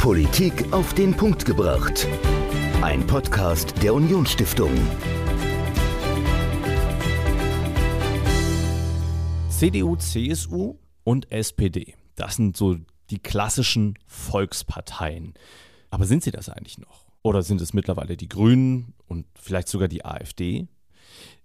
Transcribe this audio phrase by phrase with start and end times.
[0.00, 2.08] Politik auf den Punkt gebracht.
[2.80, 4.70] Ein Podcast der Unionsstiftung.
[9.50, 11.96] CDU, CSU und SPD.
[12.14, 12.78] Das sind so
[13.10, 15.34] die klassischen Volksparteien.
[15.90, 17.04] Aber sind sie das eigentlich noch?
[17.22, 20.66] Oder sind es mittlerweile die Grünen und vielleicht sogar die AfD?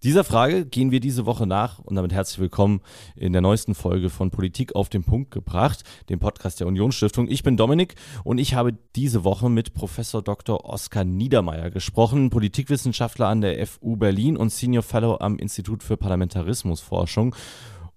[0.03, 2.81] Dieser Frage gehen wir diese Woche nach und damit herzlich willkommen
[3.15, 7.27] in der neuesten Folge von Politik auf den Punkt gebracht, dem Podcast der Unionsstiftung.
[7.27, 10.63] Ich bin Dominik und ich habe diese Woche mit Professor Dr.
[10.65, 17.35] Oskar Niedermeyer gesprochen, Politikwissenschaftler an der FU Berlin und Senior Fellow am Institut für Parlamentarismusforschung.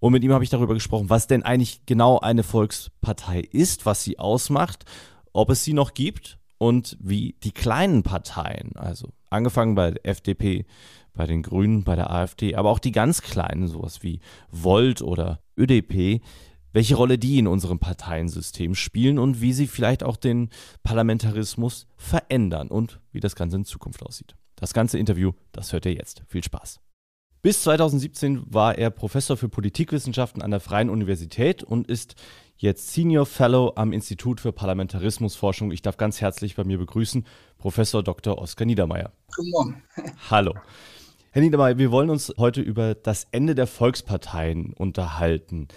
[0.01, 4.05] Und mit ihm habe ich darüber gesprochen, was denn eigentlich genau eine Volkspartei ist, was
[4.05, 4.85] sie ausmacht,
[5.33, 10.67] ob es sie noch gibt und wie die kleinen Parteien, also angefangen bei der FDP,
[11.19, 14.21] bei den Grünen, bei der AfD, aber auch die ganz kleinen, sowas wie
[14.53, 16.23] Volt oder ÖDP,
[16.73, 20.49] welche Rolle die in unserem Parteiensystem spielen und wie sie vielleicht auch den
[20.85, 24.37] Parlamentarismus verändern und wie das Ganze in Zukunft aussieht.
[24.55, 26.23] Das ganze Interview, das hört ihr jetzt.
[26.29, 26.79] Viel Spaß.
[27.43, 32.15] Bis 2017 war er Professor für Politikwissenschaften an der Freien Universität und ist
[32.57, 35.73] jetzt Senior Fellow am Institut für Parlamentarismusforschung.
[35.73, 37.27] Ich darf ganz herzlich bei mir begrüßen
[37.59, 38.39] Professor Dr.
[38.39, 39.13] Oskar Niedermeyer.
[39.35, 39.83] Guten Morgen.
[40.31, 40.55] Hallo.
[41.31, 45.69] Herr Niedermeyer, wir wollen uns heute über das Ende der Volksparteien unterhalten.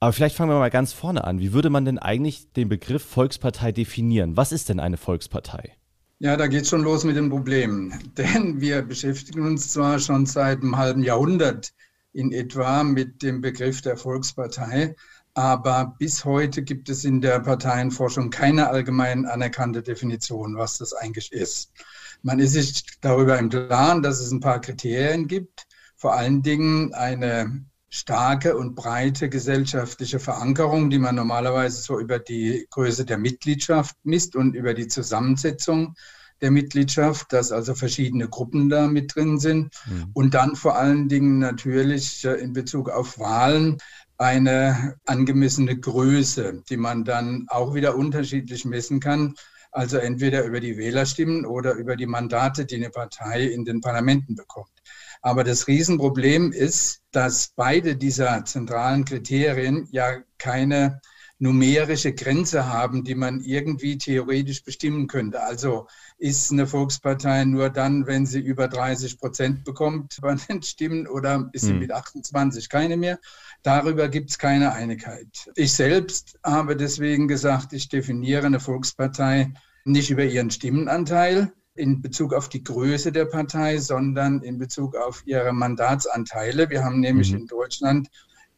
[0.00, 1.38] Aber vielleicht fangen wir mal ganz vorne an.
[1.38, 4.36] Wie würde man denn eigentlich den Begriff Volkspartei definieren?
[4.36, 5.74] Was ist denn eine Volkspartei?
[6.18, 7.94] Ja, da geht es schon los mit den Problemen.
[8.18, 11.72] Denn wir beschäftigen uns zwar schon seit einem halben Jahrhundert
[12.12, 14.96] in etwa mit dem Begriff der Volkspartei,
[15.34, 21.30] aber bis heute gibt es in der Parteienforschung keine allgemein anerkannte Definition, was das eigentlich
[21.30, 21.72] ist.
[22.22, 26.92] Man ist sich darüber im Klaren, dass es ein paar Kriterien gibt, vor allen Dingen
[26.94, 33.96] eine starke und breite gesellschaftliche Verankerung, die man normalerweise so über die Größe der Mitgliedschaft
[34.02, 35.94] misst und über die Zusammensetzung
[36.40, 39.74] der Mitgliedschaft, dass also verschiedene Gruppen da mit drin sind.
[39.86, 40.10] Mhm.
[40.12, 43.78] Und dann vor allen Dingen natürlich äh, in Bezug auf Wahlen
[44.18, 49.34] eine angemessene Größe, die man dann auch wieder unterschiedlich messen kann.
[49.76, 54.34] Also entweder über die Wählerstimmen oder über die Mandate, die eine Partei in den Parlamenten
[54.34, 54.72] bekommt.
[55.20, 61.02] Aber das Riesenproblem ist, dass beide dieser zentralen Kriterien ja keine
[61.38, 65.42] numerische Grenze haben, die man irgendwie theoretisch bestimmen könnte.
[65.42, 71.06] Also ist eine Volkspartei nur dann, wenn sie über 30 Prozent bekommt bei den Stimmen
[71.06, 71.80] oder ist sie hm.
[71.80, 73.18] mit 28 keine mehr?
[73.62, 75.28] Darüber gibt es keine Einigkeit.
[75.54, 79.52] Ich selbst habe deswegen gesagt, ich definiere eine Volkspartei
[79.86, 85.22] nicht über ihren Stimmenanteil in Bezug auf die Größe der Partei, sondern in Bezug auf
[85.26, 86.70] ihre Mandatsanteile.
[86.70, 87.40] Wir haben nämlich mhm.
[87.40, 88.08] in Deutschland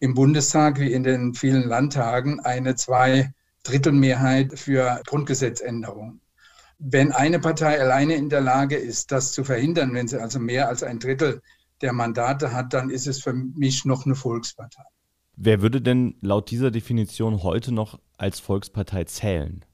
[0.00, 6.20] im Bundestag wie in den vielen Landtagen eine Zwei-Drittel-Mehrheit für Grundgesetzänderungen.
[6.78, 10.68] Wenn eine Partei alleine in der Lage ist, das zu verhindern, wenn sie also mehr
[10.68, 11.42] als ein Drittel
[11.80, 14.84] der Mandate hat, dann ist es für mich noch eine Volkspartei.
[15.36, 19.64] Wer würde denn laut dieser Definition heute noch als Volkspartei zählen?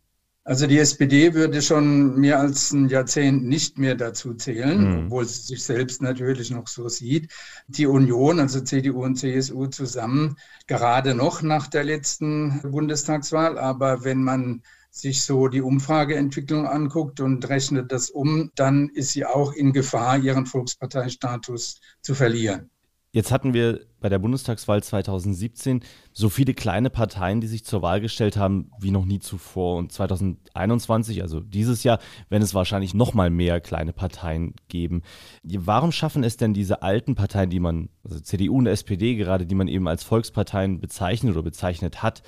[0.46, 5.06] Also die SPD würde schon mehr als ein Jahrzehnt nicht mehr dazu zählen, mhm.
[5.06, 7.32] obwohl sie sich selbst natürlich noch so sieht.
[7.66, 13.58] Die Union, also CDU und CSU zusammen, gerade noch nach der letzten Bundestagswahl.
[13.58, 19.24] Aber wenn man sich so die Umfrageentwicklung anguckt und rechnet das um, dann ist sie
[19.24, 22.70] auch in Gefahr, ihren Volksparteistatus zu verlieren.
[23.14, 28.00] Jetzt hatten wir bei der Bundestagswahl 2017 so viele kleine Parteien, die sich zur Wahl
[28.00, 29.76] gestellt haben, wie noch nie zuvor.
[29.76, 35.02] Und 2021, also dieses Jahr, werden es wahrscheinlich noch mal mehr kleine Parteien geben.
[35.44, 39.54] Warum schaffen es denn diese alten Parteien, die man, also CDU und SPD gerade, die
[39.54, 42.24] man eben als Volksparteien bezeichnet oder bezeichnet hat,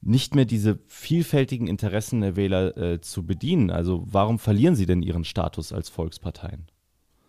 [0.00, 3.70] nicht mehr diese vielfältigen Interessen der Wähler äh, zu bedienen?
[3.70, 6.66] Also warum verlieren sie denn ihren Status als Volksparteien?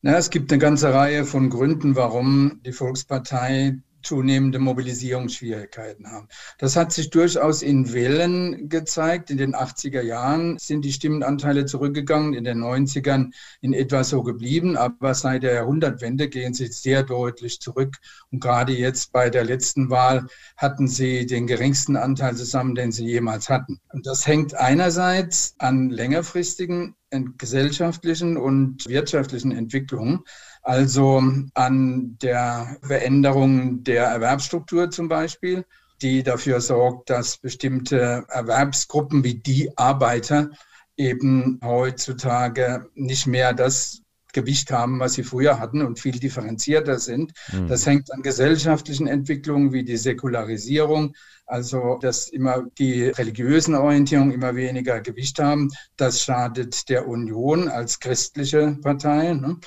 [0.08, 6.28] Na, es gibt eine ganze Reihe von Gründen, warum die Volkspartei zunehmende Mobilisierungsschwierigkeiten haben.
[6.60, 9.32] Das hat sich durchaus in Wellen gezeigt.
[9.32, 13.32] In den 80er Jahren sind die Stimmenanteile zurückgegangen, in den 90ern
[13.62, 17.98] in etwa so geblieben, aber seit der Jahrhundertwende gehen sie sehr deutlich zurück.
[18.30, 23.08] Und gerade jetzt bei der letzten Wahl hatten sie den geringsten Anteil zusammen, den sie
[23.08, 23.80] jemals hatten.
[23.92, 26.96] Und das hängt einerseits an längerfristigen
[27.38, 30.24] gesellschaftlichen und wirtschaftlichen Entwicklungen
[30.66, 31.22] also
[31.54, 35.64] an der Veränderung der Erwerbsstruktur zum Beispiel,
[36.02, 40.50] die dafür sorgt, dass bestimmte Erwerbsgruppen wie die Arbeiter
[40.98, 44.02] eben heutzutage nicht mehr das
[44.36, 47.32] Gewicht haben, was sie früher hatten und viel differenzierter sind.
[47.52, 47.68] Mhm.
[47.68, 51.16] Das hängt an gesellschaftlichen Entwicklungen wie die Säkularisierung,
[51.48, 55.72] also dass immer die religiösen Orientierungen immer weniger Gewicht haben.
[55.96, 59.34] Das schadet der Union als christliche Partei.
[59.34, 59.58] Ne?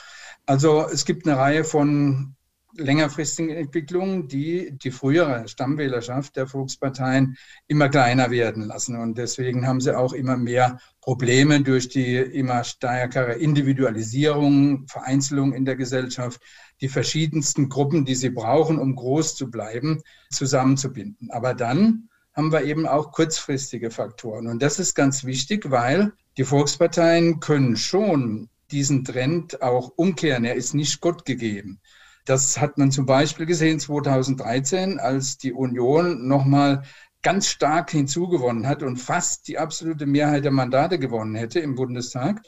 [0.46, 2.36] Also es gibt eine Reihe von
[2.78, 7.36] längerfristigen Entwicklungen, die die frühere Stammwählerschaft der Volksparteien
[7.66, 8.96] immer kleiner werden lassen.
[8.96, 15.64] Und deswegen haben sie auch immer mehr Probleme durch die immer stärkere Individualisierung, Vereinzelung in
[15.64, 16.40] der Gesellschaft,
[16.80, 21.30] die verschiedensten Gruppen, die sie brauchen, um groß zu bleiben, zusammenzubinden.
[21.30, 24.46] Aber dann haben wir eben auch kurzfristige Faktoren.
[24.46, 30.44] Und das ist ganz wichtig, weil die Volksparteien können schon diesen Trend auch umkehren.
[30.44, 31.80] Er ist nicht Gott gegeben.
[32.28, 36.82] Das hat man zum Beispiel gesehen 2013, als die Union nochmal
[37.22, 42.42] ganz stark hinzugewonnen hat und fast die absolute Mehrheit der Mandate gewonnen hätte im Bundestag.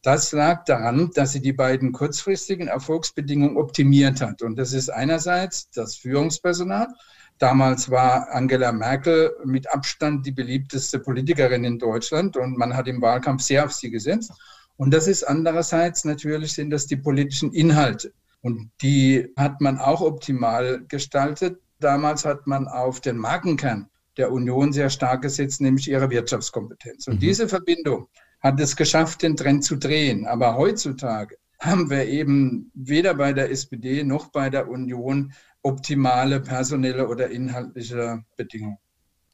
[0.00, 4.40] Das lag daran, dass sie die beiden kurzfristigen Erfolgsbedingungen optimiert hat.
[4.40, 6.88] Und das ist einerseits das Führungspersonal.
[7.36, 13.02] Damals war Angela Merkel mit Abstand die beliebteste Politikerin in Deutschland und man hat im
[13.02, 14.32] Wahlkampf sehr auf sie gesetzt.
[14.78, 18.14] Und das ist andererseits natürlich sind das die politischen Inhalte.
[18.46, 21.58] Und die hat man auch optimal gestaltet.
[21.80, 27.08] Damals hat man auf den Markenkern der Union sehr stark gesetzt, nämlich ihre Wirtschaftskompetenz.
[27.08, 27.18] Und mhm.
[27.18, 28.06] diese Verbindung
[28.38, 30.28] hat es geschafft, den Trend zu drehen.
[30.28, 35.32] Aber heutzutage haben wir eben weder bei der SPD noch bei der Union
[35.62, 38.78] optimale personelle oder inhaltliche Bedingungen.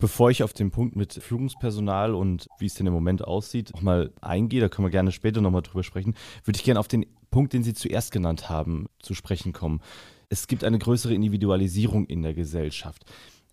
[0.02, 4.12] Bevor ich auf den Punkt mit Führungspersonal und wie es denn im Moment aussieht, nochmal
[4.20, 7.52] eingehe, da können wir gerne später nochmal drüber sprechen, würde ich gerne auf den Punkt,
[7.52, 9.81] den Sie zuerst genannt haben, zu sprechen kommen.
[10.28, 13.04] Es gibt eine größere Individualisierung in der Gesellschaft.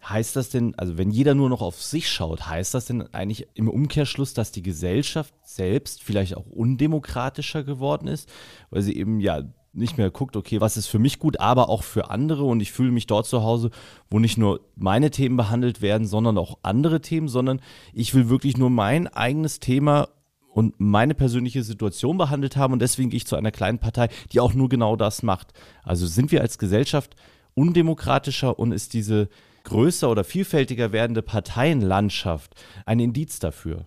[0.03, 3.47] Heißt das denn, also wenn jeder nur noch auf sich schaut, heißt das denn eigentlich
[3.53, 8.27] im Umkehrschluss, dass die Gesellschaft selbst vielleicht auch undemokratischer geworden ist,
[8.71, 9.43] weil sie eben ja
[9.73, 12.71] nicht mehr guckt, okay, was ist für mich gut, aber auch für andere und ich
[12.71, 13.69] fühle mich dort zu Hause,
[14.09, 17.61] wo nicht nur meine Themen behandelt werden, sondern auch andere Themen, sondern
[17.93, 20.09] ich will wirklich nur mein eigenes Thema
[20.51, 24.39] und meine persönliche Situation behandelt haben und deswegen gehe ich zu einer kleinen Partei, die
[24.39, 25.53] auch nur genau das macht.
[25.83, 27.15] Also sind wir als Gesellschaft
[27.53, 29.29] undemokratischer und ist diese
[29.63, 32.55] größer oder vielfältiger werdende Parteienlandschaft
[32.85, 33.85] ein Indiz dafür?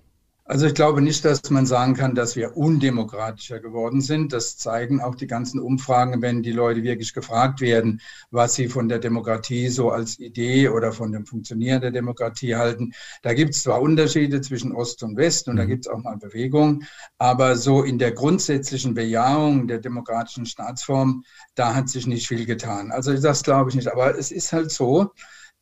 [0.52, 4.34] Also ich glaube nicht, dass man sagen kann, dass wir undemokratischer geworden sind.
[4.34, 8.86] Das zeigen auch die ganzen Umfragen, wenn die Leute wirklich gefragt werden, was sie von
[8.86, 12.92] der Demokratie so als Idee oder von dem Funktionieren der Demokratie halten.
[13.22, 15.68] Da gibt es zwar Unterschiede zwischen Ost und West und da mhm.
[15.68, 21.24] gibt es auch mal Bewegungen, aber so in der grundsätzlichen Bejahung der demokratischen Staatsform,
[21.54, 22.92] da hat sich nicht viel getan.
[22.92, 23.90] Also das glaube ich nicht.
[23.90, 25.12] Aber es ist halt so,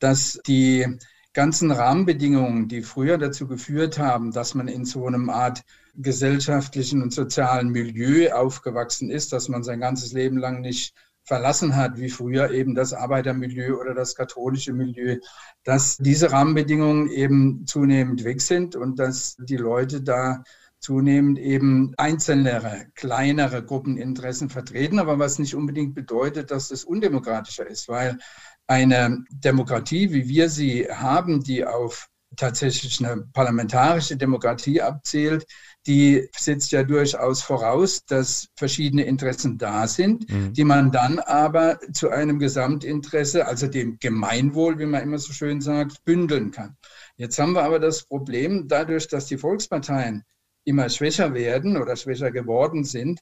[0.00, 0.98] dass die
[1.32, 5.62] ganzen Rahmenbedingungen, die früher dazu geführt haben, dass man in so einem Art
[5.94, 10.94] gesellschaftlichen und sozialen Milieu aufgewachsen ist, dass man sein ganzes Leben lang nicht
[11.24, 15.18] verlassen hat, wie früher eben das Arbeitermilieu oder das katholische Milieu,
[15.62, 20.42] dass diese Rahmenbedingungen eben zunehmend weg sind und dass die Leute da
[20.80, 27.88] zunehmend eben einzelnere, kleinere Gruppeninteressen vertreten, aber was nicht unbedingt bedeutet, dass es undemokratischer ist,
[27.88, 28.18] weil
[28.70, 35.44] eine Demokratie, wie wir sie haben, die auf tatsächlich eine parlamentarische Demokratie abzielt,
[35.88, 40.52] die setzt ja durchaus voraus, dass verschiedene Interessen da sind, mhm.
[40.52, 45.60] die man dann aber zu einem Gesamtinteresse, also dem Gemeinwohl, wie man immer so schön
[45.60, 46.76] sagt, bündeln kann.
[47.16, 50.22] Jetzt haben wir aber das Problem, dadurch, dass die Volksparteien
[50.64, 53.18] immer schwächer werden oder schwächer geworden sind,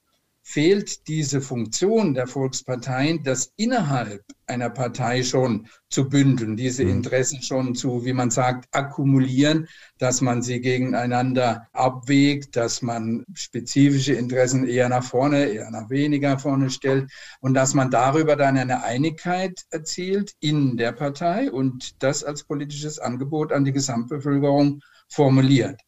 [0.51, 6.91] fehlt diese Funktion der Volksparteien, das innerhalb einer Partei schon zu bündeln, diese mhm.
[6.91, 14.15] Interessen schon zu, wie man sagt, akkumulieren, dass man sie gegeneinander abwägt, dass man spezifische
[14.15, 18.83] Interessen eher nach vorne, eher nach weniger vorne stellt und dass man darüber dann eine
[18.83, 25.79] Einigkeit erzielt in der Partei und das als politisches Angebot an die Gesamtbevölkerung formuliert.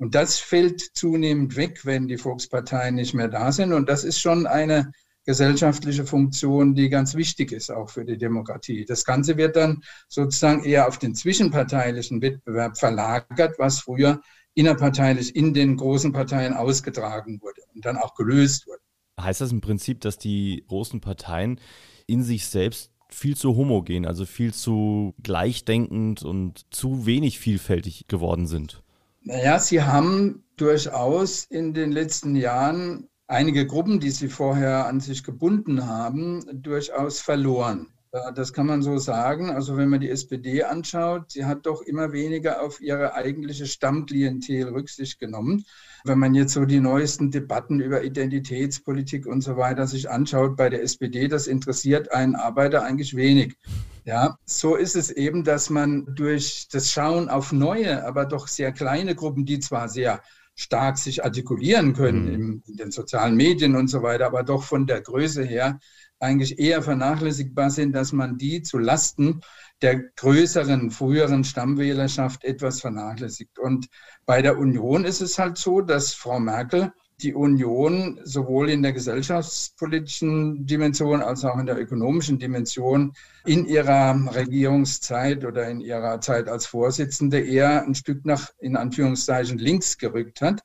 [0.00, 3.74] Und das fällt zunehmend weg, wenn die Volksparteien nicht mehr da sind.
[3.74, 4.92] Und das ist schon eine
[5.26, 8.86] gesellschaftliche Funktion, die ganz wichtig ist, auch für die Demokratie.
[8.86, 14.22] Das Ganze wird dann sozusagen eher auf den zwischenparteilichen Wettbewerb verlagert, was früher
[14.54, 18.80] innerparteilich in den großen Parteien ausgetragen wurde und dann auch gelöst wurde.
[19.20, 21.60] Heißt das im Prinzip, dass die großen Parteien
[22.06, 28.46] in sich selbst viel zu homogen, also viel zu gleichdenkend und zu wenig vielfältig geworden
[28.46, 28.82] sind?
[29.22, 35.24] Naja, Sie haben durchaus in den letzten Jahren einige Gruppen, die Sie vorher an sich
[35.24, 37.88] gebunden haben, durchaus verloren.
[38.34, 39.50] Das kann man so sagen.
[39.50, 44.68] Also wenn man die SPD anschaut, sie hat doch immer weniger auf ihre eigentliche Stammklientel
[44.68, 45.64] Rücksicht genommen.
[46.04, 50.68] Wenn man jetzt so die neuesten Debatten über Identitätspolitik und so weiter sich anschaut bei
[50.70, 53.56] der SPD, das interessiert einen Arbeiter eigentlich wenig.
[54.04, 58.72] Ja, so ist es eben, dass man durch das Schauen auf neue, aber doch sehr
[58.72, 60.22] kleine Gruppen, die zwar sehr
[60.54, 62.62] stark sich artikulieren können mhm.
[62.66, 65.78] in den sozialen Medien und so weiter, aber doch von der Größe her
[66.18, 69.40] eigentlich eher vernachlässigbar sind, dass man die zu Lasten
[69.80, 73.58] der größeren, früheren Stammwählerschaft etwas vernachlässigt.
[73.58, 73.88] Und
[74.26, 76.92] bei der Union ist es halt so, dass Frau Merkel
[77.22, 83.12] die Union sowohl in der gesellschaftspolitischen Dimension als auch in der ökonomischen Dimension
[83.44, 89.58] in ihrer Regierungszeit oder in ihrer Zeit als Vorsitzende eher ein Stück nach, in Anführungszeichen,
[89.58, 90.62] links gerückt hat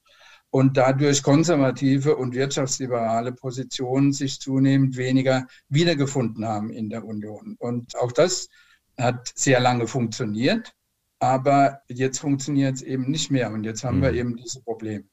[0.50, 7.55] und dadurch konservative und wirtschaftsliberale Positionen sich zunehmend weniger wiedergefunden haben in der Union.
[7.59, 8.47] Und auch das
[8.97, 10.74] hat sehr lange funktioniert,
[11.19, 14.03] aber jetzt funktioniert es eben nicht mehr und jetzt haben mhm.
[14.03, 15.03] wir eben diese Probleme.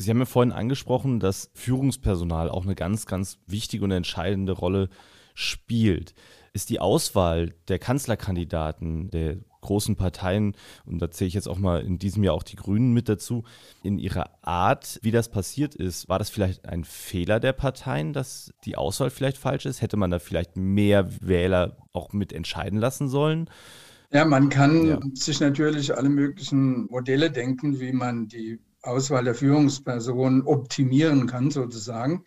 [0.00, 4.90] Sie haben ja vorhin angesprochen, dass Führungspersonal auch eine ganz, ganz wichtige und entscheidende Rolle
[5.34, 6.14] spielt.
[6.52, 10.54] Ist die Auswahl der Kanzlerkandidaten der großen Parteien,
[10.86, 13.42] und da zähle ich jetzt auch mal in diesem Jahr auch die Grünen mit dazu,
[13.82, 18.52] in ihrer Art, wie das passiert ist, war das vielleicht ein Fehler der Parteien, dass
[18.64, 19.82] die Auswahl vielleicht falsch ist?
[19.82, 23.50] Hätte man da vielleicht mehr Wähler auch mit entscheiden lassen sollen?
[24.12, 25.00] Ja, man kann ja.
[25.12, 32.24] sich natürlich alle möglichen Modelle denken, wie man die Auswahl der Führungspersonen optimieren kann, sozusagen.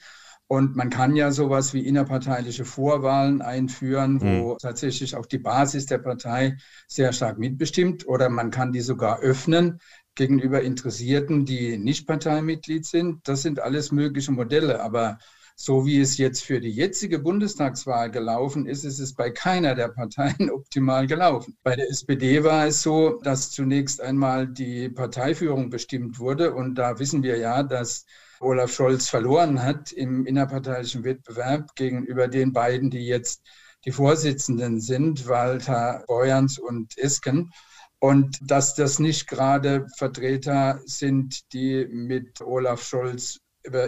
[0.48, 4.58] Und man kann ja sowas wie innerparteiliche Vorwahlen einführen, wo mhm.
[4.62, 6.58] tatsächlich auch die Basis der Partei
[6.90, 8.06] sehr stark mitbestimmt.
[8.06, 9.80] Oder man kann die sogar öffnen
[10.14, 13.26] gegenüber Interessierten, die nicht Parteimitglied sind.
[13.30, 14.82] Das sind alles mögliche Modelle.
[14.82, 15.20] Aber
[15.64, 19.90] so wie es jetzt für die jetzige Bundestagswahl gelaufen ist, ist es bei keiner der
[19.90, 21.56] Parteien optimal gelaufen.
[21.64, 26.54] Bei der SPD war es so, dass zunächst einmal die Parteiführung bestimmt wurde.
[26.54, 28.06] Und da wissen wir ja, dass
[28.40, 33.42] Olaf Scholz verloren hat im innerparteilichen Wettbewerb gegenüber den beiden, die jetzt
[33.86, 37.52] die Vorsitzenden sind, Walter Beuerns und Esken.
[38.00, 43.40] Und dass das nicht gerade Vertreter sind, die mit Olaf Scholz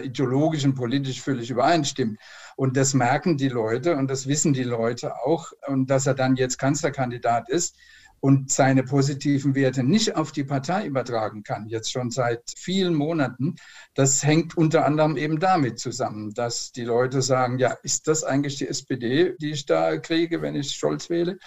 [0.02, 2.18] ideologisch und politisch völlig übereinstimmt.
[2.56, 5.52] Und das merken die Leute und das wissen die Leute auch.
[5.66, 7.76] Und dass er dann jetzt Kanzlerkandidat ist
[8.24, 13.56] und seine positiven Werte nicht auf die Partei übertragen kann, jetzt schon seit vielen Monaten,
[13.92, 18.56] das hängt unter anderem eben damit zusammen, dass die Leute sagen, ja, ist das eigentlich
[18.56, 21.38] die SPD, die ich da kriege, wenn ich Scholz wähle?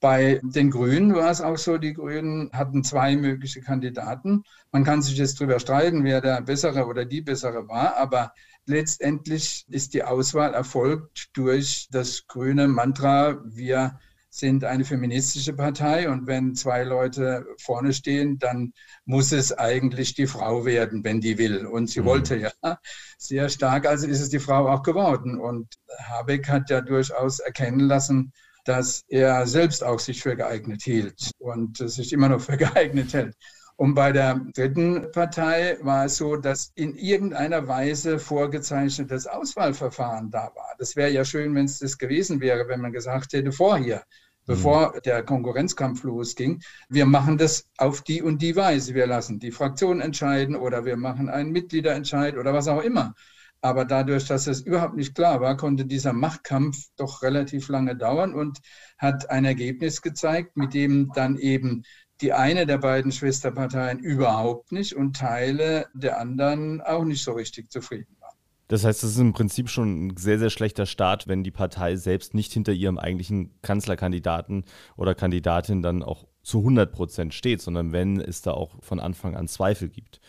[0.00, 4.44] Bei den Grünen war es auch so, die Grünen hatten zwei mögliche Kandidaten.
[4.70, 8.32] Man kann sich jetzt darüber streiten, wer der bessere oder die bessere war, aber
[8.66, 13.98] letztendlich ist die Auswahl erfolgt durch das grüne Mantra, wir
[14.30, 18.72] sind eine feministische Partei und wenn zwei Leute vorne stehen, dann
[19.04, 21.66] muss es eigentlich die Frau werden, wenn die will.
[21.66, 22.04] Und sie mhm.
[22.04, 22.78] wollte ja
[23.18, 25.40] sehr stark, also ist es die Frau auch geworden.
[25.40, 25.74] Und
[26.04, 28.32] Habeck hat ja durchaus erkennen lassen,
[28.68, 33.34] dass er selbst auch sich für geeignet hielt und sich immer noch für geeignet hält.
[33.76, 40.50] Und bei der dritten Partei war es so, dass in irgendeiner Weise vorgezeichnetes Auswahlverfahren da
[40.54, 40.74] war.
[40.78, 44.02] Das wäre ja schön, wenn es das gewesen wäre, wenn man gesagt hätte, vorher,
[44.44, 45.02] bevor mhm.
[45.04, 48.94] der Konkurrenzkampf losging, wir machen das auf die und die Weise.
[48.94, 53.14] Wir lassen die Fraktion entscheiden oder wir machen einen Mitgliederentscheid oder was auch immer.
[53.60, 58.34] Aber dadurch, dass es überhaupt nicht klar war, konnte dieser Machtkampf doch relativ lange dauern
[58.34, 58.58] und
[58.98, 61.82] hat ein Ergebnis gezeigt, mit dem dann eben
[62.20, 67.70] die eine der beiden Schwesterparteien überhaupt nicht und Teile der anderen auch nicht so richtig
[67.70, 68.36] zufrieden waren.
[68.68, 71.96] Das heißt, es ist im Prinzip schon ein sehr, sehr schlechter Start, wenn die Partei
[71.96, 74.64] selbst nicht hinter ihrem eigentlichen Kanzlerkandidaten
[74.96, 79.36] oder Kandidatin dann auch zu 100 Prozent steht, sondern wenn es da auch von Anfang
[79.36, 80.20] an Zweifel gibt.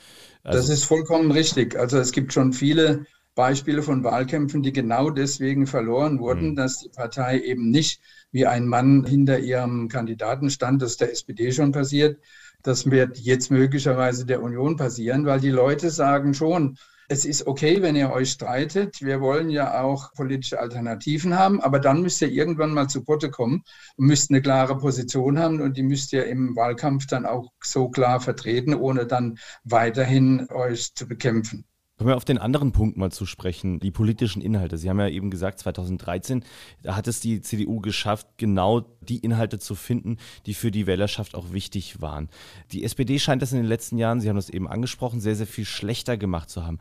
[0.44, 1.78] Also das ist vollkommen richtig.
[1.78, 3.06] Also es gibt schon viele
[3.36, 6.56] Beispiele von Wahlkämpfen, die genau deswegen verloren wurden, mhm.
[6.56, 11.12] dass die Partei eben nicht wie ein Mann hinter ihrem Kandidaten stand, das ist der
[11.12, 12.20] SPD schon passiert.
[12.62, 16.78] Das wird jetzt möglicherweise der Union passieren, weil die Leute sagen schon,
[17.12, 19.02] es ist okay, wenn ihr euch streitet.
[19.02, 23.32] Wir wollen ja auch politische Alternativen haben, aber dann müsst ihr irgendwann mal zu Potte
[23.32, 23.64] kommen
[23.96, 27.90] und müsst eine klare Position haben und die müsst ihr im Wahlkampf dann auch so
[27.90, 31.66] klar vertreten, ohne dann weiterhin euch zu bekämpfen.
[32.00, 34.78] Kommen wir auf den anderen Punkt mal zu sprechen, die politischen Inhalte.
[34.78, 36.46] Sie haben ja eben gesagt, 2013,
[36.82, 40.16] da hat es die CDU geschafft, genau die Inhalte zu finden,
[40.46, 42.30] die für die Wählerschaft auch wichtig waren.
[42.72, 45.46] Die SPD scheint das in den letzten Jahren, Sie haben das eben angesprochen, sehr, sehr
[45.46, 46.80] viel schlechter gemacht zu haben.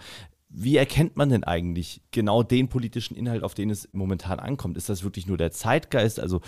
[0.51, 4.79] Wie erkennt man denn eigentlich genau den politischen Inhalt, auf den es momentan ankommt?
[4.79, 6.19] Ist das wirklich nur der Zeitgeist?
[6.19, 6.41] Also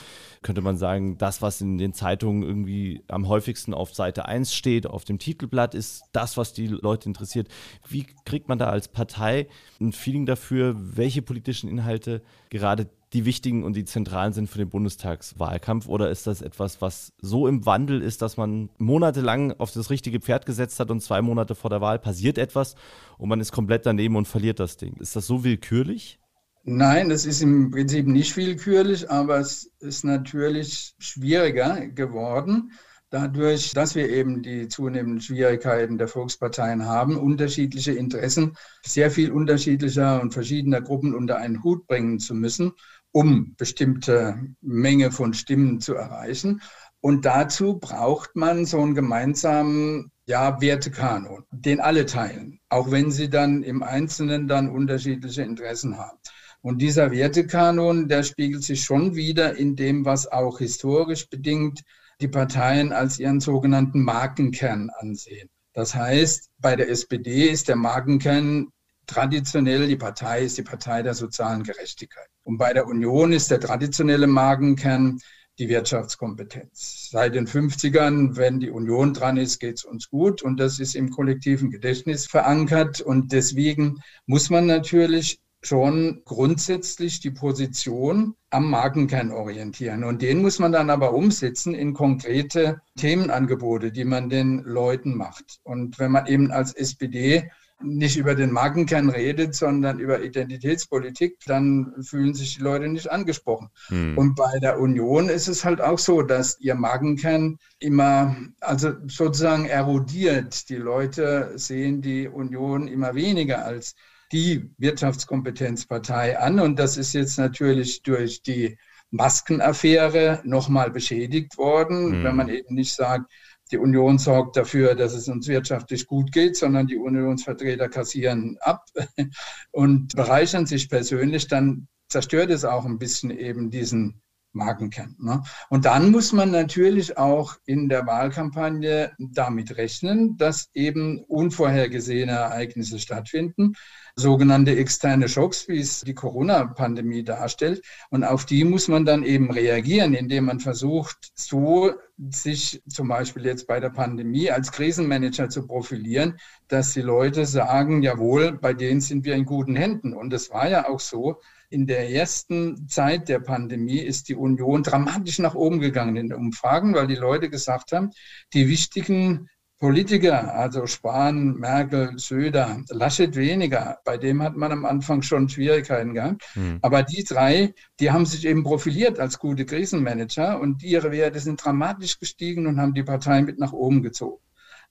[0.42, 4.86] könnte man sagen, das, was in den Zeitungen irgendwie am häufigsten auf Seite 1 steht,
[4.86, 7.48] auf dem Titelblatt, ist das, was die Leute interessiert.
[7.88, 9.48] Wie kriegt man da als Partei
[9.80, 14.70] ein Feeling dafür, welche politischen Inhalte gerade die wichtigen und die zentralen sind für den
[14.70, 15.88] Bundestagswahlkampf?
[15.88, 20.20] Oder ist das etwas, was so im Wandel ist, dass man monatelang auf das richtige
[20.20, 22.76] Pferd gesetzt hat und zwei Monate vor der Wahl passiert etwas
[23.18, 24.96] und man ist komplett daneben und verliert das Ding?
[25.00, 26.18] Ist das so willkürlich?
[26.62, 32.70] Nein, es ist im Prinzip nicht willkürlich, aber es ist natürlich schwieriger geworden
[33.10, 40.22] dadurch, dass wir eben die zunehmenden Schwierigkeiten der Volksparteien haben, unterschiedliche Interessen sehr viel unterschiedlicher
[40.22, 42.72] und verschiedener Gruppen unter einen Hut bringen zu müssen
[43.12, 46.60] um bestimmte Menge von Stimmen zu erreichen.
[47.00, 53.30] Und dazu braucht man so einen gemeinsamen ja, Wertekanon, den alle teilen, auch wenn sie
[53.30, 56.18] dann im Einzelnen dann unterschiedliche Interessen haben.
[56.62, 61.82] Und dieser Wertekanon, der spiegelt sich schon wieder in dem, was auch historisch bedingt
[62.20, 65.48] die Parteien als ihren sogenannten Markenkern ansehen.
[65.72, 68.68] Das heißt, bei der SPD ist der Markenkern
[69.10, 72.28] traditionell, die Partei ist die Partei der sozialen Gerechtigkeit.
[72.44, 75.18] Und bei der Union ist der traditionelle Magenkern
[75.58, 77.08] die Wirtschaftskompetenz.
[77.10, 80.94] Seit den 50ern, wenn die Union dran ist, geht es uns gut und das ist
[80.94, 89.30] im kollektiven Gedächtnis verankert und deswegen muss man natürlich schon grundsätzlich die Position am Markenkern
[89.30, 90.04] orientieren.
[90.04, 95.60] Und den muss man dann aber umsetzen in konkrete Themenangebote, die man den Leuten macht.
[95.62, 97.50] Und wenn man eben als SPD
[97.82, 103.70] nicht über den Markenkern redet, sondern über Identitätspolitik, dann fühlen sich die Leute nicht angesprochen.
[103.88, 104.16] Hm.
[104.18, 109.66] Und bei der Union ist es halt auch so, dass ihr Markenkern immer, also sozusagen
[109.66, 110.68] erodiert.
[110.68, 113.94] Die Leute sehen die Union immer weniger als
[114.32, 116.60] die Wirtschaftskompetenzpartei an.
[116.60, 118.78] Und das ist jetzt natürlich durch die
[119.10, 122.24] Maskenaffäre nochmal beschädigt worden, hm.
[122.24, 123.30] wenn man eben nicht sagt,
[123.70, 128.84] die Union sorgt dafür, dass es uns wirtschaftlich gut geht, sondern die Unionsvertreter kassieren ab
[129.70, 134.22] und bereichern sich persönlich, dann zerstört es auch ein bisschen eben diesen
[134.52, 135.16] Markenkern.
[135.20, 135.42] Ne?
[135.68, 142.98] Und dann muss man natürlich auch in der Wahlkampagne damit rechnen, dass eben unvorhergesehene Ereignisse
[142.98, 143.74] stattfinden,
[144.16, 147.82] sogenannte externe Schocks, wie es die Corona-Pandemie darstellt.
[148.10, 151.92] Und auf die muss man dann eben reagieren, indem man versucht, so
[152.30, 158.02] sich zum Beispiel jetzt bei der Pandemie als Krisenmanager zu profilieren, dass die Leute sagen,
[158.02, 160.12] jawohl, bei denen sind wir in guten Händen.
[160.12, 164.82] Und es war ja auch so, in der ersten Zeit der Pandemie ist die Union
[164.82, 168.10] dramatisch nach oben gegangen in den Umfragen, weil die Leute gesagt haben,
[168.52, 173.98] die wichtigen Politiker, also Spahn, Merkel, Söder, Laschet weniger.
[174.04, 176.44] Bei dem hat man am Anfang schon Schwierigkeiten gehabt.
[176.54, 176.80] Mhm.
[176.82, 181.64] Aber die drei, die haben sich eben profiliert als gute Krisenmanager und ihre Werte sind
[181.64, 184.42] dramatisch gestiegen und haben die Partei mit nach oben gezogen.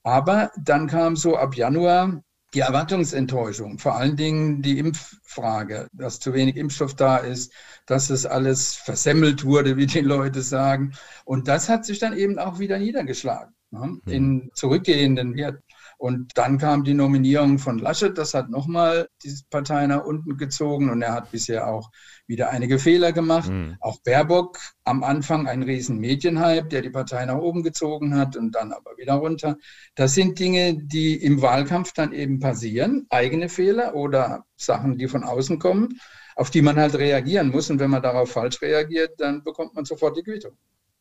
[0.01, 6.33] Aber dann kam so ab Januar die Erwartungsenttäuschung, vor allen Dingen die Impffrage, dass zu
[6.33, 7.53] wenig Impfstoff da ist,
[7.85, 10.93] dass es alles versemmelt wurde, wie die Leute sagen.
[11.25, 15.63] Und das hat sich dann eben auch wieder niedergeschlagen ne, in zurückgehenden Werten.
[15.99, 20.89] Und dann kam die Nominierung von Laschet, das hat nochmal die Partei nach unten gezogen
[20.89, 21.91] und er hat bisher auch
[22.25, 23.49] wieder einige Fehler gemacht.
[23.49, 23.75] Mhm.
[23.81, 28.55] Auch Baerbock am Anfang ein riesen Medienhype, der die Partei nach oben gezogen hat und
[28.55, 29.57] dann aber wieder runter.
[29.95, 35.25] Das sind Dinge, die im Wahlkampf dann eben passieren, eigene Fehler oder Sachen, die von
[35.25, 35.99] außen kommen,
[36.37, 37.69] auf die man halt reagieren muss.
[37.69, 40.53] Und wenn man darauf falsch reagiert, dann bekommt man sofort die Quittung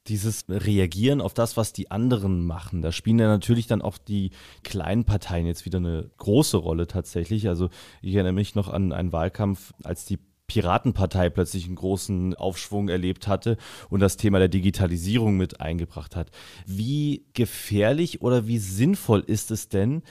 [0.07, 2.81] dieses Reagieren auf das, was die anderen machen.
[2.81, 4.31] Da spielen ja natürlich dann auch die
[4.63, 7.49] kleinen Parteien jetzt wieder eine große Rolle tatsächlich.
[7.49, 7.69] Also
[8.01, 13.29] ich erinnere mich noch an einen Wahlkampf, als die Piratenpartei plötzlich einen großen Aufschwung erlebt
[13.29, 13.59] hatte
[13.91, 16.31] und das Thema der Digitalisierung mit eingebracht hat.
[16.67, 20.03] Wie gefährlich oder wie sinnvoll ist es denn,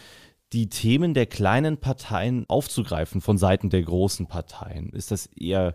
[0.53, 4.91] die Themen der kleinen Parteien aufzugreifen von Seiten der großen Parteien?
[4.91, 5.73] Ist das eher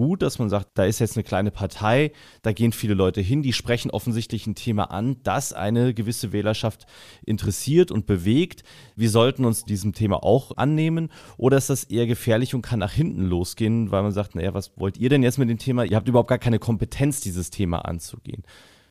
[0.00, 3.42] gut, dass man sagt, da ist jetzt eine kleine Partei, da gehen viele Leute hin,
[3.42, 6.86] die sprechen offensichtlich ein Thema an, das eine gewisse Wählerschaft
[7.26, 8.64] interessiert und bewegt.
[8.96, 12.92] Wir sollten uns diesem Thema auch annehmen oder ist das eher gefährlich und kann nach
[12.92, 15.84] hinten losgehen, weil man sagt, naja, was wollt ihr denn jetzt mit dem Thema?
[15.84, 18.42] Ihr habt überhaupt gar keine Kompetenz, dieses Thema anzugehen.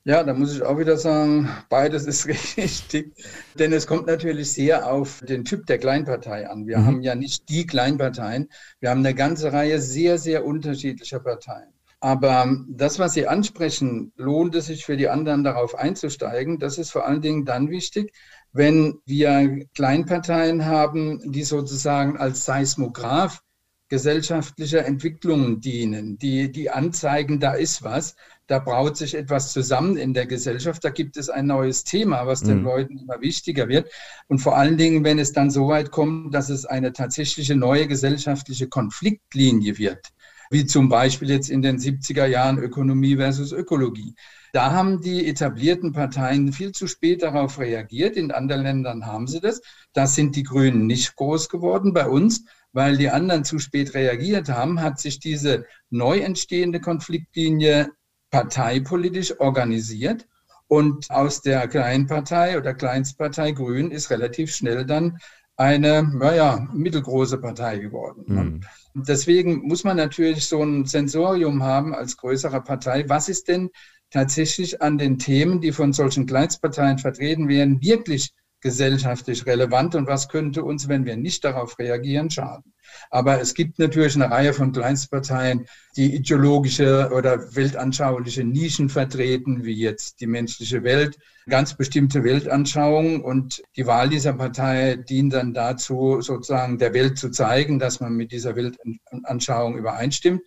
[0.09, 2.25] Ja, da muss ich auch wieder sagen, beides ist
[2.57, 3.13] richtig.
[3.59, 6.65] Denn es kommt natürlich sehr auf den Typ der Kleinpartei an.
[6.65, 6.85] Wir mhm.
[6.87, 11.69] haben ja nicht die Kleinparteien, wir haben eine ganze Reihe sehr, sehr unterschiedlicher Parteien.
[11.99, 16.57] Aber das, was Sie ansprechen, lohnt es sich für die anderen darauf einzusteigen.
[16.57, 18.11] Das ist vor allen Dingen dann wichtig,
[18.51, 23.43] wenn wir Kleinparteien haben, die sozusagen als Seismograph
[23.89, 28.15] gesellschaftlicher Entwicklungen dienen, die, die anzeigen, da ist was,
[28.49, 32.41] da braut sich etwas zusammen in der Gesellschaft, da gibt es ein neues Thema, was
[32.41, 32.63] den mhm.
[32.65, 33.91] Leuten immer wichtiger wird.
[34.27, 37.87] Und vor allen Dingen, wenn es dann so weit kommt, dass es eine tatsächliche neue
[37.87, 40.07] gesellschaftliche Konfliktlinie wird,
[40.49, 44.15] wie zum Beispiel jetzt in den 70er Jahren Ökonomie versus Ökologie.
[44.51, 48.17] Da haben die etablierten Parteien viel zu spät darauf reagiert.
[48.17, 49.61] In anderen Ländern haben sie das.
[49.93, 51.93] Da sind die Grünen nicht groß geworden.
[51.93, 57.91] Bei uns weil die anderen zu spät reagiert haben, hat sich diese neu entstehende Konfliktlinie
[58.31, 60.27] parteipolitisch organisiert.
[60.67, 65.17] Und aus der Kleinpartei oder Kleinstpartei Grün ist relativ schnell dann
[65.57, 68.23] eine, naja, mittelgroße Partei geworden.
[68.27, 68.61] Mhm.
[68.93, 73.09] Deswegen muss man natürlich so ein Sensorium haben als größere Partei.
[73.09, 73.69] Was ist denn
[74.11, 78.31] tatsächlich an den Themen, die von solchen Kleinstparteien vertreten werden, wirklich
[78.61, 82.73] gesellschaftlich relevant und was könnte uns, wenn wir nicht darauf reagieren, schaden.
[83.09, 89.73] Aber es gibt natürlich eine Reihe von Kleinstparteien, die ideologische oder weltanschauliche Nischen vertreten, wie
[89.73, 91.17] jetzt die menschliche Welt,
[91.47, 93.21] ganz bestimmte Weltanschauungen.
[93.21, 98.13] Und die Wahl dieser Partei dient dann dazu, sozusagen der Welt zu zeigen, dass man
[98.13, 100.41] mit dieser Weltanschauung übereinstimmt.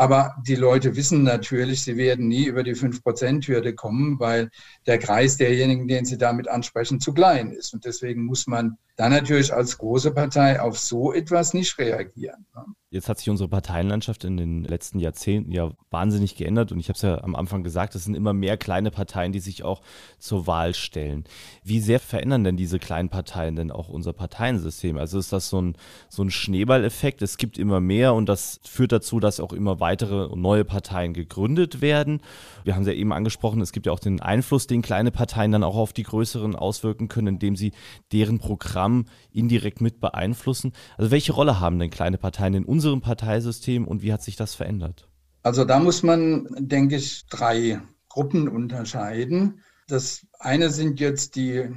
[0.00, 4.48] Aber die Leute wissen natürlich, sie werden nie über die 5-Prozent-Hürde kommen, weil
[4.86, 7.74] der Kreis derjenigen, den sie damit ansprechen, zu klein ist.
[7.74, 12.44] Und deswegen muss man dann natürlich als große Partei auf so etwas nicht reagieren.
[12.90, 16.96] Jetzt hat sich unsere Parteienlandschaft in den letzten Jahrzehnten ja wahnsinnig geändert und ich habe
[16.96, 19.82] es ja am Anfang gesagt, es sind immer mehr kleine Parteien, die sich auch
[20.18, 21.24] zur Wahl stellen.
[21.62, 24.96] Wie sehr verändern denn diese kleinen Parteien denn auch unser Parteiensystem?
[24.96, 25.76] Also ist das so ein,
[26.08, 27.20] so ein Schneeballeffekt?
[27.20, 31.82] Es gibt immer mehr und das führt dazu, dass auch immer weitere neue Parteien gegründet
[31.82, 32.22] werden.
[32.64, 35.52] Wir haben es ja eben angesprochen, es gibt ja auch den Einfluss, den kleine Parteien
[35.52, 37.72] dann auch auf die größeren auswirken können, indem sie
[38.12, 38.87] deren Programm
[39.32, 40.72] indirekt mit beeinflussen.
[40.96, 44.54] Also welche Rolle haben denn kleine Parteien in unserem Parteisystem und wie hat sich das
[44.54, 45.08] verändert?
[45.42, 49.62] Also da muss man, denke ich, drei Gruppen unterscheiden.
[49.86, 51.68] Das eine sind jetzt die,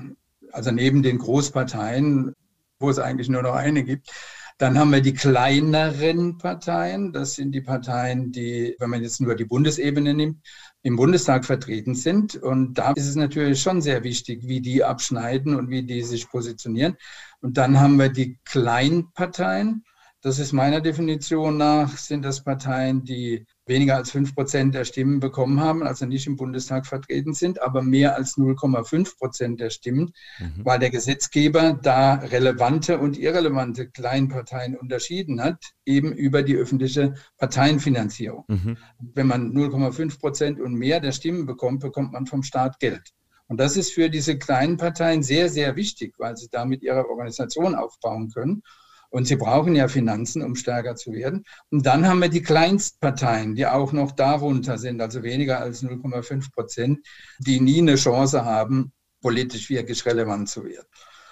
[0.52, 2.34] also neben den Großparteien,
[2.80, 4.10] wo es eigentlich nur noch eine gibt,
[4.58, 7.14] dann haben wir die kleineren Parteien.
[7.14, 10.38] Das sind die Parteien, die, wenn man jetzt nur die Bundesebene nimmt,
[10.84, 12.36] im Bundestag vertreten sind.
[12.36, 16.30] Und da ist es natürlich schon sehr wichtig, wie die abschneiden und wie die sich
[16.30, 16.98] positionieren.
[17.42, 19.84] Und dann haben wir die Kleinparteien.
[20.22, 25.20] Das ist meiner Definition nach, sind das Parteien, die weniger als fünf Prozent der Stimmen
[25.20, 30.14] bekommen haben, also nicht im Bundestag vertreten sind, aber mehr als 0,5 Prozent der Stimmen,
[30.40, 30.64] mhm.
[30.64, 38.44] weil der Gesetzgeber da relevante und irrelevante Kleinparteien unterschieden hat, eben über die öffentliche Parteienfinanzierung.
[38.48, 38.78] Mhm.
[39.00, 43.14] Wenn man 0,5 Prozent und mehr der Stimmen bekommt, bekommt man vom Staat Geld.
[43.48, 47.76] Und das ist für diese kleinen Parteien sehr, sehr wichtig, weil sie damit ihre Organisation
[47.76, 48.64] aufbauen können.
[49.12, 51.44] Und sie brauchen ja Finanzen, um stärker zu werden.
[51.70, 56.52] Und dann haben wir die Kleinstparteien, die auch noch darunter sind, also weniger als 0,5
[56.52, 57.00] Prozent,
[57.38, 60.88] die nie eine Chance haben, politisch wirklich relevant zu werden.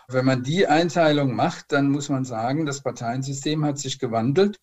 [0.10, 4.60] Wenn man die Einteilung macht, dann muss man sagen, das Parteiensystem hat sich gewandelt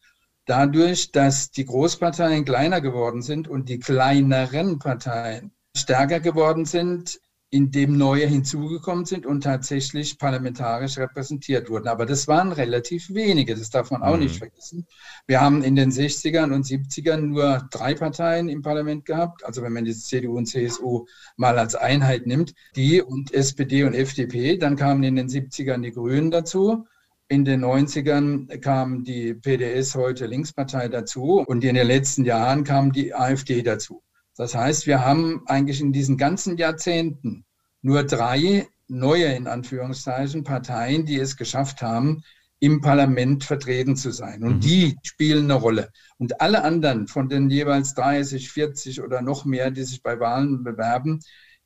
[0.47, 7.21] dadurch, dass die Großparteien kleiner geworden sind und die kleineren Parteien stärker geworden sind
[7.51, 11.87] in dem neue hinzugekommen sind und tatsächlich parlamentarisch repräsentiert wurden.
[11.87, 14.25] Aber das waren relativ wenige, das darf man auch mhm.
[14.25, 14.87] nicht vergessen.
[15.27, 19.73] Wir haben in den 60ern und 70ern nur drei Parteien im Parlament gehabt, also wenn
[19.73, 21.07] man die CDU und CSU
[21.37, 25.93] mal als Einheit nimmt, die und SPD und FDP, dann kamen in den 70ern die
[25.93, 26.87] Grünen dazu.
[27.29, 32.93] In den 90ern kam die PDS, heute Linkspartei, dazu und in den letzten Jahren kam
[32.93, 34.03] die AfD dazu.
[34.37, 37.45] Das heißt, wir haben eigentlich in diesen ganzen Jahrzehnten
[37.83, 42.23] nur drei neue, in Anführungszeichen, Parteien, die es geschafft haben,
[42.59, 44.43] im Parlament vertreten zu sein.
[44.43, 44.61] Und mhm.
[44.61, 45.91] die spielen eine Rolle.
[46.19, 50.65] Und alle anderen von den jeweils 30, 40 oder noch mehr, die sich bei Wahlen
[50.65, 51.21] bewerben,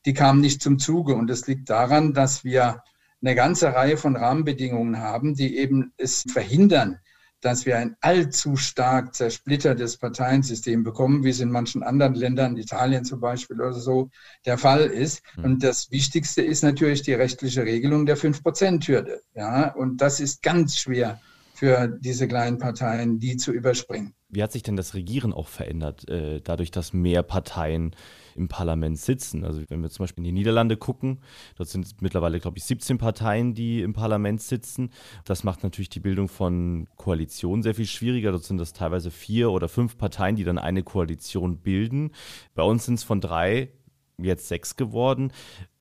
[0.07, 1.15] die kamen nicht zum Zuge.
[1.15, 2.83] Und das liegt daran, dass wir
[3.23, 6.99] eine ganze Reihe von Rahmenbedingungen haben, die eben es verhindern,
[7.41, 13.05] dass wir ein allzu stark zersplittertes Parteiensystem bekommen, wie es in manchen anderen Ländern, Italien
[13.05, 14.11] zum Beispiel oder so,
[14.47, 15.23] der Fall ist.
[15.35, 15.45] Hm.
[15.45, 19.23] Und das Wichtigste ist natürlich die rechtliche Regelung der 5-Prozent-Hürde.
[19.35, 21.21] Ja, und das ist ganz schwer
[21.55, 24.15] für diese kleinen Parteien, die zu überspringen.
[24.31, 27.95] Wie hat sich denn das Regieren auch verändert, äh, dadurch, dass mehr Parteien
[28.41, 29.45] im Parlament sitzen.
[29.45, 31.21] Also wenn wir zum Beispiel in die Niederlande gucken,
[31.57, 34.91] dort sind mittlerweile, glaube ich, 17 Parteien, die im Parlament sitzen.
[35.25, 38.33] Das macht natürlich die Bildung von Koalitionen sehr viel schwieriger.
[38.33, 42.13] Dort sind das teilweise vier oder fünf Parteien, die dann eine Koalition bilden.
[42.55, 43.71] Bei uns sind es von drei
[44.19, 45.33] jetzt sechs geworden.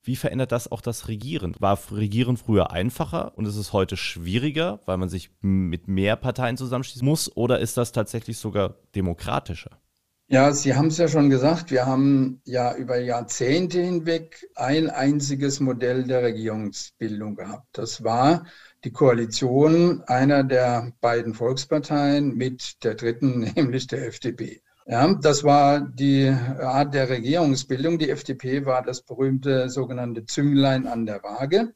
[0.02, 1.54] Wie verändert das auch das Regieren?
[1.58, 6.56] War Regieren früher einfacher und ist es heute schwieriger, weil man sich mit mehr Parteien
[6.56, 7.36] zusammenschließen muss?
[7.36, 9.79] Oder ist das tatsächlich sogar demokratischer?
[10.32, 15.58] Ja, Sie haben es ja schon gesagt, wir haben ja über Jahrzehnte hinweg ein einziges
[15.58, 17.66] Modell der Regierungsbildung gehabt.
[17.72, 18.46] Das war
[18.84, 24.62] die Koalition einer der beiden Volksparteien mit der dritten, nämlich der FDP.
[24.86, 27.98] Ja, das war die Art der Regierungsbildung.
[27.98, 31.74] Die FDP war das berühmte sogenannte Zünglein an der Waage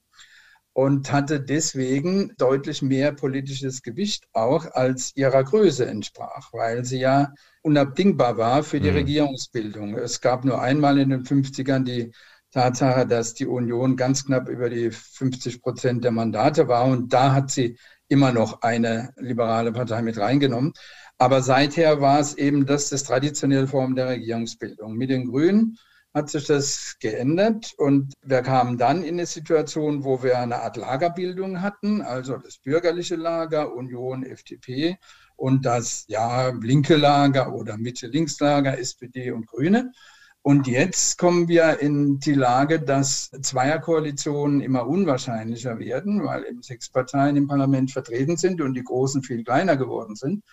[0.75, 7.33] und hatte deswegen deutlich mehr politisches Gewicht auch als ihrer Größe entsprach, weil sie ja
[7.63, 8.97] unabdingbar war für die mhm.
[8.97, 9.97] Regierungsbildung.
[9.97, 12.13] Es gab nur einmal in den 50ern die
[12.51, 17.33] Tatsache, dass die Union ganz knapp über die 50 Prozent der Mandate war und da
[17.33, 20.73] hat sie immer noch eine liberale Partei mit reingenommen.
[21.19, 24.95] Aber seither war es eben das, das traditionelle Form der Regierungsbildung.
[24.97, 25.79] Mit den Grünen
[26.15, 30.77] hat sich das geändert und wir kamen dann in eine Situation, wo wir eine Art
[30.77, 34.97] Lagerbildung hatten, also das bürgerliche Lager, Union, FDP
[35.37, 39.91] und das ja linke Lager oder Mitte-Links-Lager, SPD und Grüne.
[40.43, 46.91] Und jetzt kommen wir in die Lage, dass Zweierkoalitionen immer unwahrscheinlicher werden, weil eben sechs
[46.91, 50.45] Parteien im Parlament vertreten sind und die Großen viel kleiner geworden sind.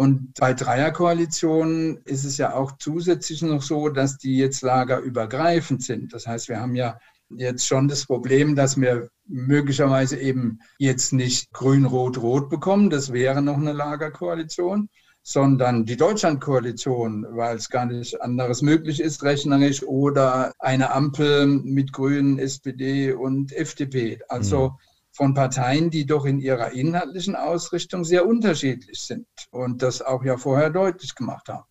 [0.00, 6.14] Und bei Dreierkoalitionen ist es ja auch zusätzlich noch so, dass die jetzt lagerübergreifend sind.
[6.14, 11.52] Das heißt, wir haben ja jetzt schon das Problem, dass wir möglicherweise eben jetzt nicht
[11.52, 12.88] grün-rot-rot bekommen.
[12.88, 14.88] Das wäre noch eine Lagerkoalition
[15.22, 21.92] sondern die Deutschlandkoalition, weil es gar nicht anderes möglich ist, rechnerisch, oder eine Ampel mit
[21.92, 24.18] Grünen, SPD und FDP.
[24.28, 24.89] Also mhm
[25.20, 30.38] von Parteien, die doch in ihrer inhaltlichen Ausrichtung sehr unterschiedlich sind und das auch ja
[30.38, 31.66] vorher deutlich gemacht haben.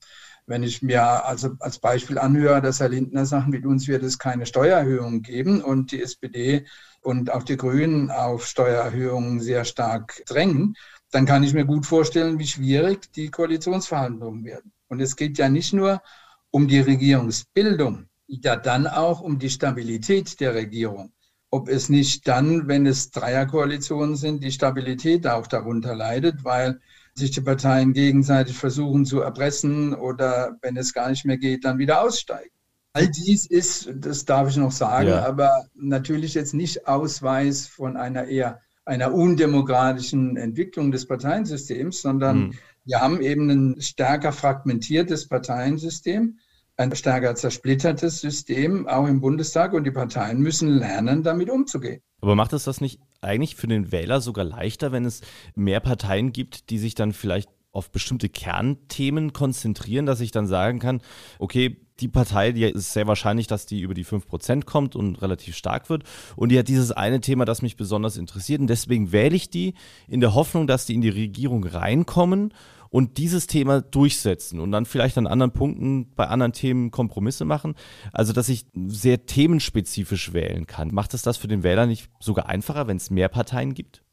[0.45, 4.19] Wenn ich mir also als Beispiel anhöre, dass Herr Lindner sagt, mit uns wird es
[4.19, 6.67] keine Steuererhöhungen geben und die SPD
[7.01, 10.75] und auch die Grünen auf Steuererhöhungen sehr stark drängen,
[11.09, 14.73] dann kann ich mir gut vorstellen, wie schwierig die Koalitionsverhandlungen werden.
[14.89, 16.03] Und es geht ja nicht nur
[16.51, 21.13] um die Regierungsbildung, ja dann auch um die Stabilität der Regierung
[21.51, 26.79] ob es nicht dann, wenn es Dreierkoalitionen sind, die Stabilität auch darunter leidet, weil
[27.15, 31.79] sich die Parteien gegenseitig versuchen zu erpressen oder wenn es gar nicht mehr geht, dann
[31.79, 32.51] wieder aussteigen.
[32.93, 35.25] All dies ist, das darf ich noch sagen, ja.
[35.25, 42.53] aber natürlich jetzt nicht Ausweis von einer eher einer undemokratischen Entwicklung des Parteiensystems, sondern hm.
[42.85, 46.38] wir haben eben ein stärker fragmentiertes Parteiensystem
[46.79, 52.01] ein stärker zersplittertes System, auch im Bundestag, und die Parteien müssen lernen, damit umzugehen.
[52.21, 55.21] Aber macht es das nicht eigentlich für den Wähler sogar leichter, wenn es
[55.55, 60.79] mehr Parteien gibt, die sich dann vielleicht auf bestimmte Kernthemen konzentrieren, dass ich dann sagen
[60.79, 61.01] kann,
[61.37, 65.57] okay, die Partei, die ist sehr wahrscheinlich, dass die über die 5% kommt und relativ
[65.57, 66.03] stark wird.
[66.37, 68.61] Und die hat dieses eine Thema, das mich besonders interessiert.
[68.61, 69.73] Und deswegen wähle ich die
[70.07, 72.53] in der Hoffnung, dass die in die Regierung reinkommen
[72.89, 77.75] und dieses Thema durchsetzen und dann vielleicht an anderen Punkten bei anderen Themen Kompromisse machen.
[78.11, 80.93] Also, dass ich sehr themenspezifisch wählen kann.
[80.93, 84.03] Macht es das für den Wähler nicht sogar einfacher, wenn es mehr Parteien gibt?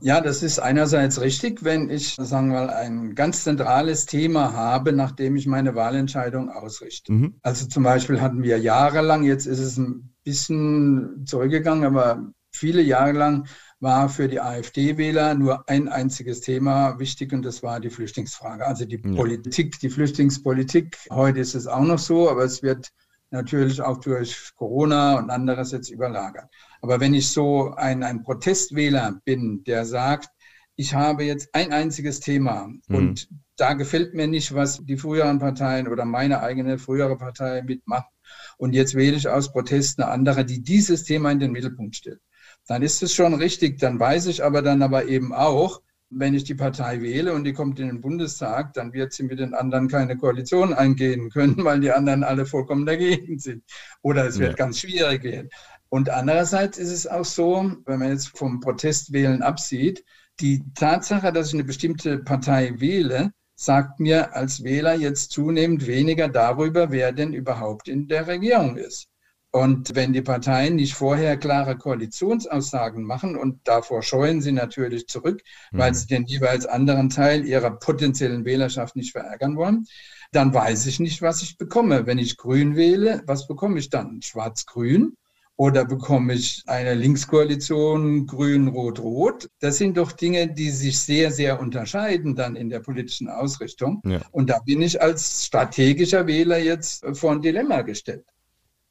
[0.00, 4.92] Ja, das ist einerseits richtig, wenn ich, sagen wir mal, ein ganz zentrales Thema habe,
[4.92, 7.12] nachdem ich meine Wahlentscheidung ausrichte.
[7.12, 7.34] Mhm.
[7.42, 13.12] Also zum Beispiel hatten wir jahrelang, jetzt ist es ein bisschen zurückgegangen, aber viele Jahre
[13.12, 13.46] lang
[13.80, 18.66] war für die AfD-Wähler nur ein einziges Thema wichtig und das war die Flüchtlingsfrage.
[18.66, 19.14] Also die ja.
[19.14, 20.96] Politik, die Flüchtlingspolitik.
[21.10, 22.90] Heute ist es auch noch so, aber es wird
[23.30, 26.48] natürlich auch durch Corona und anderes jetzt überlagert.
[26.80, 30.30] Aber wenn ich so ein, ein Protestwähler bin, der sagt,
[30.76, 32.96] ich habe jetzt ein einziges Thema mhm.
[32.96, 38.10] und da gefällt mir nicht, was die früheren Parteien oder meine eigene frühere Partei mitmacht.
[38.58, 42.20] Und jetzt wähle ich aus Protest eine andere, die dieses Thema in den Mittelpunkt stellt
[42.66, 43.78] dann ist es schon richtig.
[43.78, 47.52] Dann weiß ich aber dann aber eben auch, wenn ich die Partei wähle und die
[47.52, 51.80] kommt in den Bundestag, dann wird sie mit den anderen keine Koalition eingehen können, weil
[51.80, 53.64] die anderen alle vollkommen dagegen sind.
[54.02, 54.56] Oder es wird ja.
[54.56, 55.50] ganz schwierig werden.
[55.88, 60.04] Und andererseits ist es auch so, wenn man jetzt vom Protestwählen absieht,
[60.40, 66.28] die Tatsache, dass ich eine bestimmte Partei wähle, sagt mir als Wähler jetzt zunehmend weniger
[66.28, 69.08] darüber, wer denn überhaupt in der Regierung ist.
[69.56, 75.40] Und wenn die Parteien nicht vorher klare Koalitionsaussagen machen und davor scheuen sie natürlich zurück,
[75.72, 75.78] mhm.
[75.78, 79.86] weil sie den jeweils anderen Teil ihrer potenziellen Wählerschaft nicht verärgern wollen,
[80.30, 82.04] dann weiß ich nicht, was ich bekomme.
[82.04, 84.20] Wenn ich grün wähle, was bekomme ich dann?
[84.20, 85.16] Schwarz-grün?
[85.56, 89.48] Oder bekomme ich eine Linkskoalition grün-rot-rot?
[89.60, 94.02] Das sind doch Dinge, die sich sehr, sehr unterscheiden dann in der politischen Ausrichtung.
[94.04, 94.20] Ja.
[94.32, 98.26] Und da bin ich als strategischer Wähler jetzt vor ein Dilemma gestellt.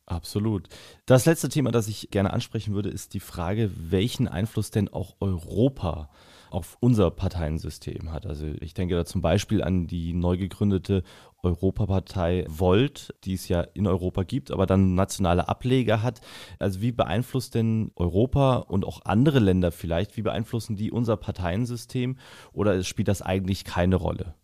[0.08, 0.70] Absolut.
[1.08, 5.16] Das letzte Thema, das ich gerne ansprechen würde, ist die Frage, welchen Einfluss denn auch
[5.20, 6.10] Europa
[6.52, 8.26] auf unser Parteiensystem hat.
[8.28, 11.04] Also ich denke da zum Beispiel an die neu gegründete
[11.42, 16.22] Europapartei Volt, die es ja in Europa gibt, aber dann nationale Ableger hat.
[16.60, 22.18] Also wie beeinflusst denn Europa und auch andere Länder vielleicht, wie beeinflussen die unser Parteiensystem
[22.54, 24.36] oder spielt das eigentlich keine Rolle?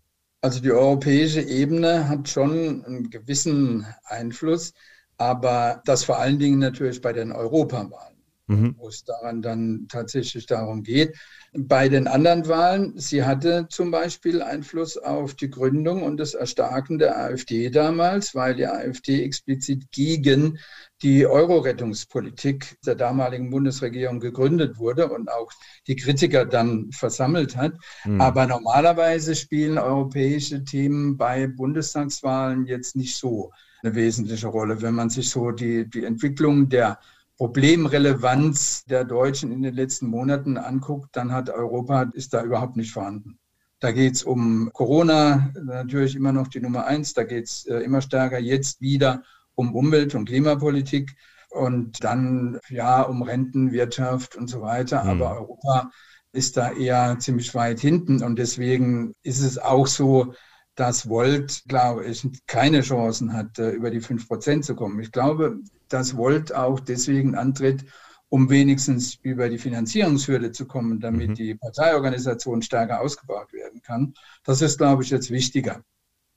[0.41, 4.73] Also die europäische Ebene hat schon einen gewissen Einfluss,
[5.21, 8.11] aber das vor allen Dingen natürlich bei den Europawahlen
[8.51, 8.75] mhm.
[8.77, 11.17] wo es daran dann tatsächlich darum geht.
[11.53, 16.97] Bei den anderen Wahlen, sie hatte zum Beispiel Einfluss auf die Gründung und das Erstarken
[16.97, 20.59] der AfD damals, weil die AfD explizit gegen
[21.01, 25.51] die Euro-Rettungspolitik der damaligen Bundesregierung gegründet wurde und auch
[25.87, 27.73] die Kritiker dann versammelt hat.
[28.05, 28.21] Mhm.
[28.21, 33.51] Aber normalerweise spielen europäische Themen bei Bundestagswahlen jetzt nicht so
[33.83, 34.81] eine wesentliche Rolle.
[34.81, 36.99] Wenn man sich so die, die Entwicklung der
[37.37, 42.91] Problemrelevanz der Deutschen in den letzten Monaten anguckt, dann hat Europa, ist da überhaupt nicht
[42.91, 43.39] vorhanden.
[43.79, 47.15] Da geht es um Corona, natürlich immer noch die Nummer eins.
[47.15, 49.23] Da geht es äh, immer stärker jetzt wieder
[49.55, 51.15] um Umwelt- und Klimapolitik
[51.49, 55.03] und dann ja um Rentenwirtschaft und so weiter.
[55.03, 55.09] Mhm.
[55.09, 55.91] Aber Europa
[56.31, 60.33] ist da eher ziemlich weit hinten und deswegen ist es auch so,
[60.81, 64.99] dass Volt, glaube ich, keine Chancen hat, äh, über die 5 Prozent zu kommen.
[64.99, 67.85] Ich glaube, dass Volt auch deswegen antritt,
[68.29, 71.35] um wenigstens über die Finanzierungshürde zu kommen, damit mhm.
[71.35, 74.15] die Parteiorganisation stärker ausgebaut werden kann.
[74.43, 75.83] Das ist, glaube ich, jetzt wichtiger.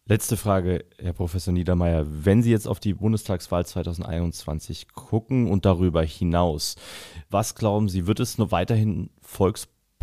[0.04, 2.04] Letzte Frage, Herr Professor Niedermeyer.
[2.06, 6.76] Wenn Sie jetzt auf die Bundestagswahl 2021 gucken und darüber hinaus,
[7.30, 9.08] was glauben Sie, wird es nur weiterhin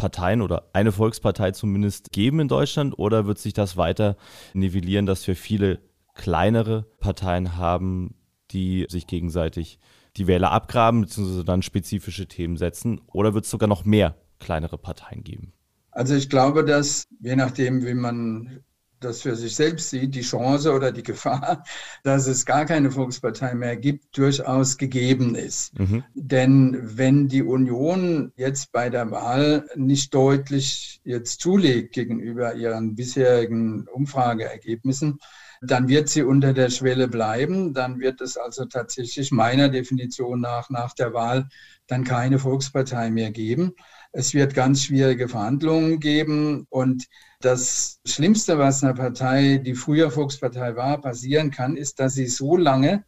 [0.01, 4.17] Volksparteien oder eine Volkspartei zumindest geben in Deutschland oder wird sich das weiter
[4.53, 5.79] nivellieren, dass wir viele
[6.15, 8.15] kleinere Parteien haben,
[8.49, 9.79] die sich gegenseitig
[10.17, 12.99] die Wähler abgraben, beziehungsweise dann spezifische Themen setzen?
[13.13, 15.53] Oder wird es sogar noch mehr kleinere Parteien geben?
[15.91, 18.63] Also ich glaube, dass je nachdem, wie man
[19.03, 21.63] das für sich selbst sieht, die Chance oder die Gefahr,
[22.03, 25.77] dass es gar keine Volkspartei mehr gibt, durchaus gegeben ist.
[25.77, 26.03] Mhm.
[26.13, 33.87] Denn wenn die Union jetzt bei der Wahl nicht deutlich jetzt zulegt gegenüber ihren bisherigen
[33.87, 35.19] Umfrageergebnissen,
[35.61, 37.73] dann wird sie unter der Schwelle bleiben.
[37.73, 41.49] Dann wird es also tatsächlich meiner Definition nach nach der Wahl
[41.87, 43.73] dann keine Volkspartei mehr geben.
[44.13, 47.05] Es wird ganz schwierige Verhandlungen geben und
[47.39, 52.57] das Schlimmste, was einer Partei, die früher Volkspartei war, passieren kann, ist, dass sie so
[52.57, 53.03] lange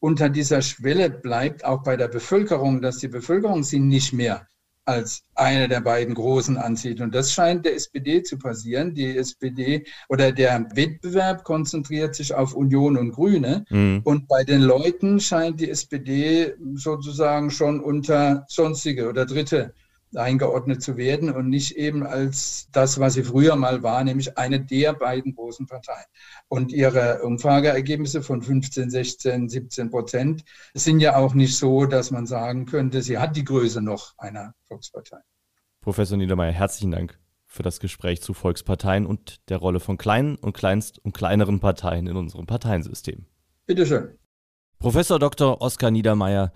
[0.00, 4.46] unter dieser Schwelle bleibt, auch bei der Bevölkerung, dass die Bevölkerung sie nicht mehr
[4.86, 7.00] als eine der beiden Großen ansieht.
[7.00, 8.94] Und das scheint der SPD zu passieren.
[8.94, 13.64] Die SPD oder der Wettbewerb konzentriert sich auf Union und Grüne.
[13.70, 14.02] Mhm.
[14.04, 19.74] Und bei den Leuten scheint die SPD sozusagen schon unter sonstige oder dritte
[20.16, 24.60] eingeordnet zu werden und nicht eben als das, was sie früher mal war, nämlich eine
[24.60, 26.04] der beiden großen Parteien.
[26.48, 32.26] Und ihre Umfrageergebnisse von 15, 16, 17 Prozent sind ja auch nicht so, dass man
[32.26, 35.18] sagen könnte, sie hat die Größe noch einer Volkspartei.
[35.80, 40.54] Professor Niedermeyer, herzlichen Dank für das Gespräch zu Volksparteien und der Rolle von kleinen und
[40.54, 43.26] kleinst und kleineren Parteien in unserem Parteiensystem.
[43.66, 44.18] Bitteschön.
[44.78, 45.60] Professor Dr.
[45.62, 46.52] Oskar Niedermeyer,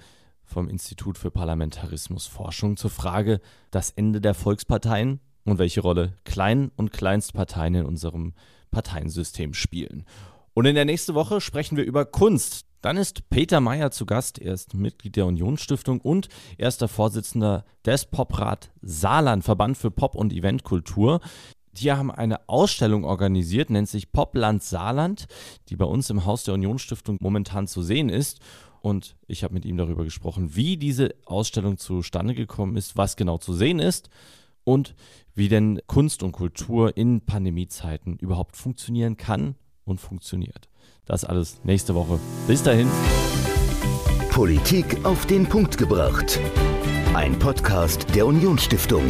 [0.49, 6.93] vom Institut für Parlamentarismusforschung zur Frage das Ende der Volksparteien und welche Rolle Klein- und
[6.93, 8.35] Kleinstparteien in unserem
[8.71, 10.05] Parteiensystem spielen.
[10.55, 12.65] Und in der nächsten Woche sprechen wir über Kunst.
[12.81, 14.39] Dann ist Peter Meyer zu Gast.
[14.39, 20.33] Er ist Mitglied der Unionsstiftung und erster Vorsitzender des Poprat Saarland, Verband für Pop- und
[20.33, 21.21] Eventkultur.
[21.73, 25.27] Die haben eine Ausstellung organisiert, nennt sich Popland Saarland,
[25.69, 28.41] die bei uns im Haus der Unionsstiftung momentan zu sehen ist.
[28.81, 33.39] Und ich habe mit ihm darüber gesprochen, wie diese Ausstellung zustande gekommen ist, was genau
[33.39, 34.09] zu sehen ist
[34.65, 34.95] und
[35.35, 40.69] wie denn Kunst und Kultur in Pandemiezeiten überhaupt funktionieren kann und funktioniert.
[41.05, 42.21] Das alles nächste Woche.
[42.47, 42.89] Bis dahin.
[44.31, 46.39] Politik auf den Punkt gebracht.
[47.15, 49.03] Ein Podcast der Unionsstiftung.